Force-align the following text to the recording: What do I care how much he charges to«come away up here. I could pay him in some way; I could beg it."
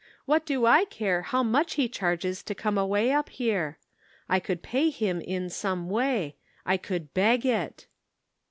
What 0.25 0.47
do 0.47 0.65
I 0.65 0.85
care 0.85 1.21
how 1.21 1.43
much 1.43 1.75
he 1.75 1.87
charges 1.87 2.41
to«come 2.41 2.75
away 2.75 3.11
up 3.11 3.29
here. 3.29 3.77
I 4.27 4.39
could 4.39 4.63
pay 4.63 4.89
him 4.89 5.21
in 5.21 5.47
some 5.47 5.91
way; 5.91 6.37
I 6.65 6.77
could 6.77 7.13
beg 7.13 7.45
it." 7.45 7.85